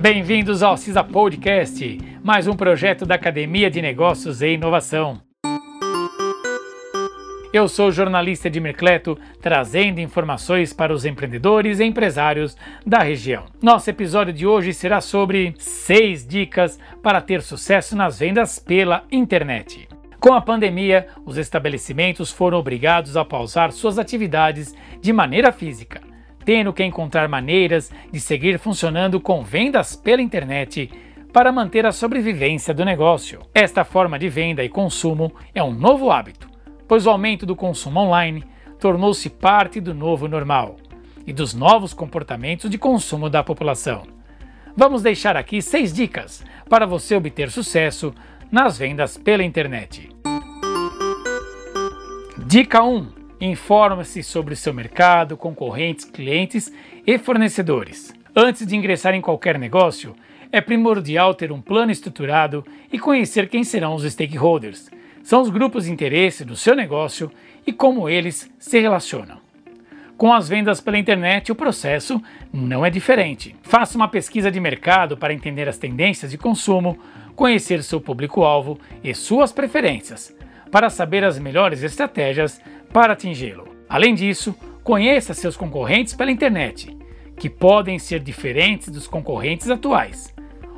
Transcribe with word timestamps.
Bem-vindos 0.00 0.62
ao 0.62 0.76
CISA 0.76 1.02
Podcast, 1.02 1.98
mais 2.22 2.46
um 2.46 2.54
projeto 2.54 3.04
da 3.04 3.16
Academia 3.16 3.68
de 3.68 3.82
Negócios 3.82 4.40
e 4.40 4.50
Inovação. 4.50 5.20
Eu 7.52 7.68
sou 7.68 7.88
o 7.88 7.92
jornalista 7.92 8.46
Edmir 8.46 8.76
Cleto, 8.76 9.18
trazendo 9.42 10.00
informações 10.00 10.72
para 10.72 10.92
os 10.92 11.04
empreendedores 11.04 11.80
e 11.80 11.84
empresários 11.84 12.56
da 12.86 13.00
região. 13.00 13.46
Nosso 13.60 13.90
episódio 13.90 14.32
de 14.32 14.46
hoje 14.46 14.72
será 14.72 15.00
sobre 15.00 15.52
6 15.58 16.24
dicas 16.28 16.78
para 17.02 17.20
ter 17.20 17.42
sucesso 17.42 17.96
nas 17.96 18.20
vendas 18.20 18.60
pela 18.60 19.02
internet. 19.10 19.88
Com 20.20 20.32
a 20.32 20.40
pandemia, 20.40 21.08
os 21.26 21.36
estabelecimentos 21.36 22.30
foram 22.30 22.58
obrigados 22.58 23.16
a 23.16 23.24
pausar 23.24 23.72
suas 23.72 23.98
atividades 23.98 24.72
de 25.00 25.12
maneira 25.12 25.50
física, 25.50 26.00
tendo 26.48 26.72
que 26.72 26.82
encontrar 26.82 27.28
maneiras 27.28 27.92
de 28.10 28.18
seguir 28.18 28.58
funcionando 28.58 29.20
com 29.20 29.42
vendas 29.42 29.94
pela 29.94 30.22
internet 30.22 30.90
para 31.30 31.52
manter 31.52 31.84
a 31.84 31.92
sobrevivência 31.92 32.72
do 32.72 32.86
negócio. 32.86 33.40
Esta 33.54 33.84
forma 33.84 34.18
de 34.18 34.30
venda 34.30 34.64
e 34.64 34.68
consumo 34.70 35.30
é 35.54 35.62
um 35.62 35.74
novo 35.74 36.10
hábito 36.10 36.48
pois 36.88 37.06
o 37.06 37.10
aumento 37.10 37.44
do 37.44 37.54
consumo 37.54 38.00
online 38.00 38.42
tornou-se 38.80 39.28
parte 39.28 39.78
do 39.78 39.94
novo 39.94 40.26
normal 40.26 40.76
e 41.26 41.32
dos 41.32 41.52
novos 41.52 41.92
comportamentos 41.92 42.70
de 42.70 42.78
consumo 42.78 43.28
da 43.28 43.44
população. 43.44 44.04
Vamos 44.74 45.02
deixar 45.02 45.36
aqui 45.36 45.60
seis 45.60 45.92
dicas 45.92 46.42
para 46.68 46.86
você 46.86 47.14
obter 47.14 47.50
sucesso 47.50 48.14
nas 48.50 48.78
vendas 48.78 49.18
pela 49.18 49.44
internet. 49.44 50.08
Dica 52.46 52.82
1: 52.82 53.17
Informe-se 53.40 54.22
sobre 54.22 54.56
seu 54.56 54.74
mercado, 54.74 55.36
concorrentes, 55.36 56.04
clientes 56.04 56.72
e 57.06 57.18
fornecedores. 57.18 58.12
Antes 58.34 58.66
de 58.66 58.76
ingressar 58.76 59.14
em 59.14 59.20
qualquer 59.20 59.58
negócio, 59.58 60.14
é 60.50 60.60
primordial 60.60 61.34
ter 61.34 61.52
um 61.52 61.60
plano 61.60 61.92
estruturado 61.92 62.64
e 62.92 62.98
conhecer 62.98 63.48
quem 63.48 63.62
serão 63.62 63.94
os 63.94 64.04
stakeholders, 64.04 64.90
são 65.28 65.42
os 65.42 65.50
grupos 65.50 65.84
de 65.84 65.92
interesse 65.92 66.42
do 66.42 66.56
seu 66.56 66.74
negócio 66.74 67.30
e 67.66 67.72
como 67.72 68.08
eles 68.08 68.50
se 68.58 68.80
relacionam. 68.80 69.38
Com 70.16 70.32
as 70.32 70.48
vendas 70.48 70.80
pela 70.80 70.98
internet, 70.98 71.52
o 71.52 71.54
processo 71.54 72.18
não 72.50 72.84
é 72.84 72.88
diferente. 72.88 73.54
Faça 73.62 73.96
uma 73.96 74.08
pesquisa 74.08 74.50
de 74.50 74.58
mercado 74.58 75.18
para 75.18 75.34
entender 75.34 75.68
as 75.68 75.76
tendências 75.76 76.30
de 76.30 76.38
consumo, 76.38 76.98
conhecer 77.36 77.82
seu 77.82 78.00
público-alvo 78.00 78.80
e 79.04 79.14
suas 79.14 79.52
preferências, 79.52 80.34
para 80.72 80.88
saber 80.88 81.22
as 81.22 81.38
melhores 81.38 81.82
estratégias 81.82 82.58
para 82.92 83.12
atingi-lo. 83.12 83.68
Além 83.88 84.14
disso, 84.14 84.54
conheça 84.82 85.34
seus 85.34 85.56
concorrentes 85.56 86.14
pela 86.14 86.30
internet, 86.30 86.96
que 87.36 87.48
podem 87.48 87.98
ser 87.98 88.20
diferentes 88.20 88.88
dos 88.88 89.06
concorrentes 89.06 89.70
atuais, 89.70 90.34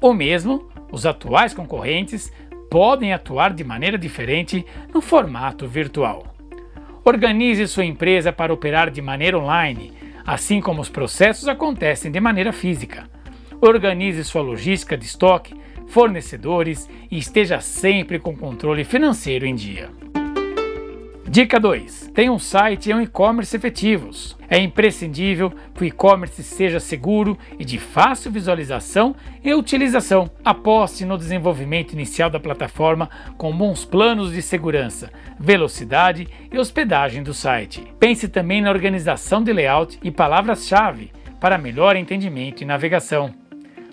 ou 0.00 0.12
mesmo 0.12 0.68
os 0.90 1.06
atuais 1.06 1.54
concorrentes 1.54 2.32
podem 2.70 3.12
atuar 3.12 3.52
de 3.52 3.64
maneira 3.64 3.98
diferente 3.98 4.64
no 4.92 5.00
formato 5.00 5.66
virtual. 5.66 6.26
Organize 7.04 7.66
sua 7.66 7.84
empresa 7.84 8.32
para 8.32 8.52
operar 8.52 8.90
de 8.90 9.02
maneira 9.02 9.38
online, 9.38 9.92
assim 10.24 10.60
como 10.60 10.80
os 10.80 10.88
processos 10.88 11.48
acontecem 11.48 12.10
de 12.10 12.20
maneira 12.20 12.52
física. 12.52 13.08
Organize 13.60 14.22
sua 14.24 14.42
logística 14.42 14.96
de 14.96 15.04
estoque, 15.04 15.54
fornecedores 15.88 16.88
e 17.10 17.18
esteja 17.18 17.60
sempre 17.60 18.18
com 18.18 18.36
controle 18.36 18.84
financeiro 18.84 19.46
em 19.46 19.54
dia. 19.54 19.90
Dica 21.32 21.58
2. 21.58 22.10
Tenha 22.12 22.30
um 22.30 22.38
site 22.38 22.90
e 22.90 22.94
um 22.94 23.00
e-commerce 23.00 23.56
efetivos. 23.56 24.36
É 24.50 24.58
imprescindível 24.58 25.50
que 25.74 25.82
o 25.82 25.86
e-commerce 25.86 26.42
seja 26.42 26.78
seguro 26.78 27.38
e 27.58 27.64
de 27.64 27.78
fácil 27.78 28.30
visualização 28.30 29.16
e 29.42 29.54
utilização. 29.54 30.30
Aposte 30.44 31.06
no 31.06 31.16
desenvolvimento 31.16 31.94
inicial 31.94 32.28
da 32.28 32.38
plataforma 32.38 33.08
com 33.38 33.50
bons 33.50 33.82
planos 33.82 34.30
de 34.30 34.42
segurança, 34.42 35.10
velocidade 35.40 36.28
e 36.52 36.58
hospedagem 36.58 37.22
do 37.22 37.32
site. 37.32 37.82
Pense 37.98 38.28
também 38.28 38.60
na 38.60 38.68
organização 38.68 39.42
de 39.42 39.54
layout 39.54 39.98
e 40.04 40.10
palavras-chave 40.10 41.12
para 41.40 41.56
melhor 41.56 41.96
entendimento 41.96 42.62
e 42.62 42.66
navegação. 42.66 43.32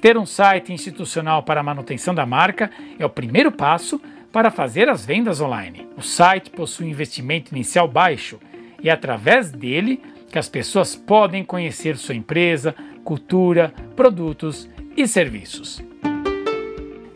Ter 0.00 0.16
um 0.16 0.26
site 0.26 0.72
institucional 0.72 1.42
para 1.42 1.58
a 1.58 1.64
manutenção 1.64 2.14
da 2.14 2.24
marca 2.24 2.70
é 2.96 3.04
o 3.04 3.10
primeiro 3.10 3.50
passo 3.50 4.00
para 4.34 4.50
fazer 4.50 4.88
as 4.88 5.06
vendas 5.06 5.40
online. 5.40 5.86
O 5.96 6.02
site 6.02 6.50
possui 6.50 6.88
investimento 6.88 7.54
inicial 7.54 7.86
baixo 7.86 8.40
e 8.82 8.90
é 8.90 8.92
através 8.92 9.52
dele 9.52 10.02
que 10.28 10.36
as 10.36 10.48
pessoas 10.48 10.96
podem 10.96 11.44
conhecer 11.44 11.96
sua 11.96 12.16
empresa, 12.16 12.74
cultura, 13.04 13.72
produtos 13.94 14.68
e 14.96 15.06
serviços. 15.06 15.80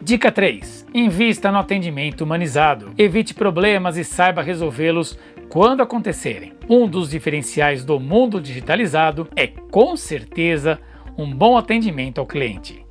Dica 0.00 0.30
3. 0.30 0.86
Invista 0.94 1.50
no 1.50 1.58
atendimento 1.58 2.20
humanizado. 2.20 2.92
Evite 2.96 3.34
problemas 3.34 3.96
e 3.96 4.04
saiba 4.04 4.40
resolvê-los 4.40 5.18
quando 5.48 5.82
acontecerem. 5.82 6.52
Um 6.70 6.86
dos 6.86 7.10
diferenciais 7.10 7.84
do 7.84 7.98
mundo 7.98 8.40
digitalizado 8.40 9.28
é, 9.34 9.48
com 9.48 9.96
certeza, 9.96 10.78
um 11.18 11.28
bom 11.28 11.58
atendimento 11.58 12.20
ao 12.20 12.26
cliente. 12.28 12.87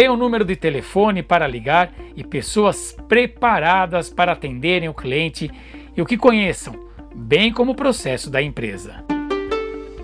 Tem 0.00 0.08
um 0.08 0.16
número 0.16 0.46
de 0.46 0.56
telefone 0.56 1.22
para 1.22 1.46
ligar 1.46 1.92
e 2.16 2.24
pessoas 2.24 2.96
preparadas 3.06 4.08
para 4.08 4.32
atenderem 4.32 4.88
o 4.88 4.94
cliente 4.94 5.50
e 5.94 6.00
o 6.00 6.06
que 6.06 6.16
conheçam, 6.16 6.74
bem 7.14 7.52
como 7.52 7.72
o 7.72 7.74
processo 7.74 8.30
da 8.30 8.40
empresa. 8.40 9.04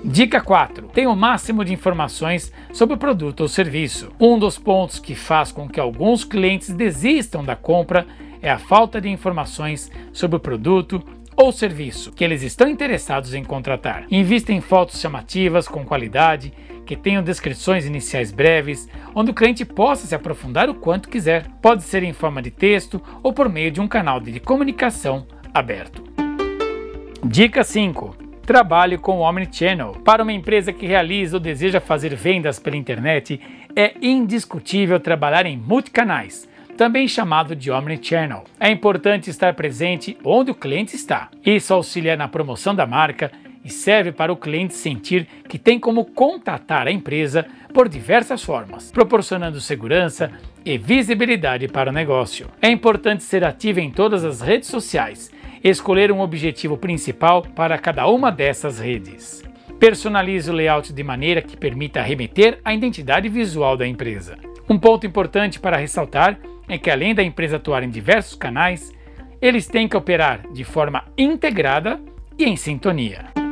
Dica 0.04 0.38
4. 0.38 0.88
Tenha 0.88 1.08
o 1.08 1.16
máximo 1.16 1.64
de 1.64 1.72
informações 1.72 2.52
sobre 2.74 2.94
o 2.94 2.98
produto 2.98 3.40
ou 3.40 3.48
serviço. 3.48 4.12
Um 4.20 4.38
dos 4.38 4.58
pontos 4.58 4.98
que 4.98 5.14
faz 5.14 5.50
com 5.50 5.66
que 5.66 5.80
alguns 5.80 6.24
clientes 6.24 6.74
desistam 6.74 7.42
da 7.42 7.56
compra 7.56 8.06
é 8.42 8.50
a 8.50 8.58
falta 8.58 9.00
de 9.00 9.08
informações 9.08 9.90
sobre 10.12 10.36
o 10.36 10.40
produto 10.40 11.02
ou 11.34 11.50
serviço 11.50 12.12
que 12.12 12.22
eles 12.22 12.42
estão 12.42 12.68
interessados 12.68 13.32
em 13.32 13.42
contratar. 13.42 14.04
Invista 14.10 14.52
em 14.52 14.60
fotos 14.60 15.00
chamativas 15.00 15.66
com 15.66 15.86
qualidade 15.86 16.52
que 16.86 16.96
tenham 16.96 17.22
descrições 17.22 17.84
iniciais 17.84 18.30
breves, 18.30 18.88
onde 19.14 19.32
o 19.32 19.34
cliente 19.34 19.64
possa 19.64 20.06
se 20.06 20.14
aprofundar 20.14 20.70
o 20.70 20.74
quanto 20.74 21.08
quiser. 21.10 21.46
Pode 21.60 21.82
ser 21.82 22.02
em 22.02 22.12
forma 22.12 22.40
de 22.40 22.50
texto 22.50 23.02
ou 23.22 23.32
por 23.32 23.48
meio 23.48 23.70
de 23.70 23.80
um 23.80 23.88
canal 23.88 24.20
de 24.20 24.40
comunicação 24.40 25.26
aberto. 25.52 26.02
Dica 27.24 27.64
5. 27.64 28.16
Trabalhe 28.46 28.96
com 28.96 29.18
o 29.18 29.22
Omnichannel. 29.22 29.92
Para 30.04 30.22
uma 30.22 30.32
empresa 30.32 30.72
que 30.72 30.86
realiza 30.86 31.36
ou 31.36 31.40
deseja 31.40 31.80
fazer 31.80 32.14
vendas 32.14 32.60
pela 32.60 32.76
internet, 32.76 33.40
é 33.74 33.94
indiscutível 34.00 35.00
trabalhar 35.00 35.44
em 35.44 35.56
multicanais 35.56 36.48
também 36.76 37.08
chamado 37.08 37.56
de 37.56 37.70
Omnichannel. 37.70 38.44
É 38.60 38.70
importante 38.70 39.30
estar 39.30 39.54
presente 39.54 40.16
onde 40.22 40.50
o 40.50 40.54
cliente 40.54 40.94
está. 40.94 41.30
Isso 41.44 41.72
auxilia 41.72 42.16
na 42.16 42.28
promoção 42.28 42.74
da 42.74 42.86
marca 42.86 43.32
e 43.66 43.70
serve 43.70 44.12
para 44.12 44.32
o 44.32 44.36
cliente 44.36 44.74
sentir 44.74 45.26
que 45.48 45.58
tem 45.58 45.76
como 45.76 46.04
contatar 46.04 46.86
a 46.86 46.92
empresa 46.92 47.44
por 47.74 47.88
diversas 47.88 48.44
formas, 48.44 48.92
proporcionando 48.92 49.60
segurança 49.60 50.30
e 50.64 50.78
visibilidade 50.78 51.66
para 51.66 51.90
o 51.90 51.92
negócio. 51.92 52.46
É 52.62 52.70
importante 52.70 53.24
ser 53.24 53.44
ativo 53.44 53.80
em 53.80 53.90
todas 53.90 54.24
as 54.24 54.40
redes 54.40 54.68
sociais, 54.68 55.32
escolher 55.64 56.12
um 56.12 56.20
objetivo 56.20 56.78
principal 56.78 57.42
para 57.42 57.76
cada 57.76 58.06
uma 58.06 58.30
dessas 58.30 58.78
redes. 58.78 59.42
Personalize 59.80 60.48
o 60.48 60.54
layout 60.54 60.92
de 60.92 61.02
maneira 61.02 61.42
que 61.42 61.56
permita 61.56 62.00
remeter 62.00 62.60
à 62.64 62.72
identidade 62.72 63.28
visual 63.28 63.76
da 63.76 63.86
empresa. 63.86 64.38
Um 64.70 64.78
ponto 64.78 65.08
importante 65.08 65.58
para 65.58 65.76
ressaltar 65.76 66.38
é 66.68 66.78
que, 66.78 66.90
além 66.90 67.16
da 67.16 67.22
empresa 67.22 67.56
atuar 67.56 67.82
em 67.82 67.90
diversos 67.90 68.36
canais, 68.36 68.92
eles 69.42 69.66
têm 69.66 69.88
que 69.88 69.96
operar 69.96 70.40
de 70.52 70.62
forma 70.62 71.04
integrada 71.18 72.00
e 72.38 72.44
em 72.44 72.56
sintonia. 72.56 73.45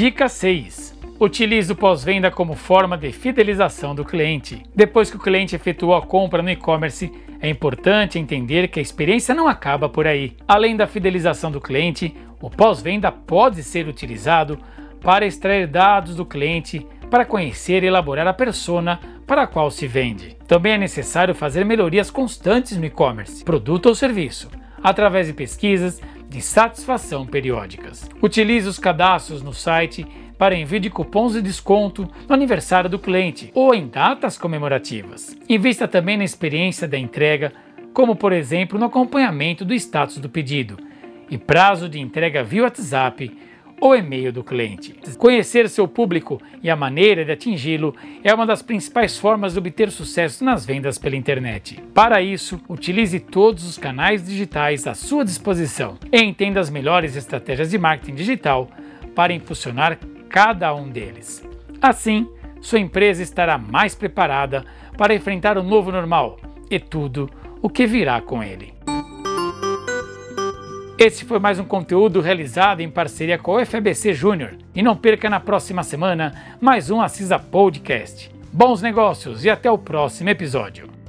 Dica 0.00 0.30
6. 0.30 0.98
Utilize 1.20 1.70
o 1.70 1.76
pós-venda 1.76 2.30
como 2.30 2.54
forma 2.54 2.96
de 2.96 3.12
fidelização 3.12 3.94
do 3.94 4.02
cliente. 4.02 4.62
Depois 4.74 5.10
que 5.10 5.18
o 5.18 5.20
cliente 5.20 5.54
efetuou 5.54 5.94
a 5.94 6.00
compra 6.00 6.42
no 6.42 6.48
e-commerce, 6.48 7.12
é 7.38 7.50
importante 7.50 8.18
entender 8.18 8.68
que 8.68 8.78
a 8.78 8.82
experiência 8.82 9.34
não 9.34 9.46
acaba 9.46 9.90
por 9.90 10.06
aí. 10.06 10.34
Além 10.48 10.74
da 10.74 10.86
fidelização 10.86 11.50
do 11.50 11.60
cliente, 11.60 12.16
o 12.40 12.48
pós-venda 12.48 13.12
pode 13.12 13.62
ser 13.62 13.88
utilizado 13.88 14.58
para 15.02 15.26
extrair 15.26 15.66
dados 15.66 16.16
do 16.16 16.24
cliente 16.24 16.86
para 17.10 17.26
conhecer 17.26 17.84
e 17.84 17.86
elaborar 17.86 18.26
a 18.26 18.32
persona 18.32 18.98
para 19.26 19.42
a 19.42 19.46
qual 19.46 19.70
se 19.70 19.86
vende. 19.86 20.34
Também 20.48 20.72
é 20.72 20.78
necessário 20.78 21.34
fazer 21.34 21.62
melhorias 21.66 22.10
constantes 22.10 22.74
no 22.78 22.86
e-commerce, 22.86 23.44
produto 23.44 23.84
ou 23.84 23.94
serviço, 23.94 24.48
através 24.82 25.26
de 25.26 25.34
pesquisas 25.34 26.00
de 26.30 26.40
satisfação 26.40 27.26
periódicas. 27.26 28.08
Utilize 28.22 28.68
os 28.68 28.78
cadastros 28.78 29.42
no 29.42 29.52
site 29.52 30.06
para 30.38 30.54
envio 30.54 30.78
de 30.78 30.88
cupons 30.88 31.32
de 31.32 31.42
desconto 31.42 32.08
no 32.28 32.34
aniversário 32.34 32.88
do 32.88 33.00
cliente 33.00 33.50
ou 33.52 33.74
em 33.74 33.88
datas 33.88 34.38
comemorativas. 34.38 35.36
Invista 35.48 35.88
também 35.88 36.16
na 36.16 36.24
experiência 36.24 36.86
da 36.86 36.96
entrega, 36.96 37.52
como 37.92 38.14
por 38.14 38.32
exemplo 38.32 38.78
no 38.78 38.86
acompanhamento 38.86 39.64
do 39.64 39.74
status 39.74 40.18
do 40.18 40.30
pedido 40.30 40.78
e 41.28 41.36
prazo 41.36 41.88
de 41.88 41.98
entrega 41.98 42.44
via 42.44 42.62
WhatsApp 42.62 43.36
o 43.80 43.94
e-mail 43.94 44.32
do 44.32 44.44
cliente. 44.44 44.94
Conhecer 45.16 45.68
seu 45.68 45.88
público 45.88 46.40
e 46.62 46.68
a 46.68 46.76
maneira 46.76 47.24
de 47.24 47.32
atingi-lo 47.32 47.94
é 48.22 48.32
uma 48.34 48.46
das 48.46 48.62
principais 48.62 49.16
formas 49.18 49.54
de 49.54 49.58
obter 49.58 49.90
sucesso 49.90 50.44
nas 50.44 50.66
vendas 50.66 50.98
pela 50.98 51.16
internet. 51.16 51.82
Para 51.94 52.20
isso, 52.20 52.60
utilize 52.68 53.18
todos 53.18 53.64
os 53.64 53.78
canais 53.78 54.24
digitais 54.24 54.86
à 54.86 54.94
sua 54.94 55.24
disposição 55.24 55.98
e 56.12 56.20
entenda 56.22 56.60
as 56.60 56.68
melhores 56.68 57.16
estratégias 57.16 57.70
de 57.70 57.78
marketing 57.78 58.14
digital 58.14 58.68
para 59.14 59.32
impulsionar 59.32 59.98
cada 60.28 60.74
um 60.74 60.88
deles. 60.88 61.42
Assim, 61.80 62.28
sua 62.60 62.78
empresa 62.78 63.22
estará 63.22 63.56
mais 63.56 63.94
preparada 63.94 64.64
para 64.96 65.14
enfrentar 65.14 65.56
o 65.56 65.62
novo 65.62 65.90
normal 65.90 66.38
e 66.70 66.78
tudo 66.78 67.28
o 67.62 67.68
que 67.68 67.86
virá 67.86 68.20
com 68.20 68.42
ele. 68.42 68.79
Esse 71.02 71.24
foi 71.24 71.38
mais 71.38 71.58
um 71.58 71.64
conteúdo 71.64 72.20
realizado 72.20 72.82
em 72.82 72.90
parceria 72.90 73.38
com 73.38 73.52
o 73.52 73.64
FBC 73.64 74.12
Júnior. 74.12 74.58
E 74.74 74.82
não 74.82 74.94
perca 74.94 75.30
na 75.30 75.40
próxima 75.40 75.82
semana 75.82 76.58
mais 76.60 76.90
um 76.90 77.00
Assisa 77.00 77.38
Podcast. 77.38 78.30
Bons 78.52 78.82
negócios 78.82 79.42
e 79.42 79.48
até 79.48 79.70
o 79.70 79.78
próximo 79.78 80.28
episódio. 80.28 80.99